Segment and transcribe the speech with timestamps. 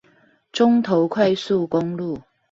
[0.51, 2.19] 中投快速公路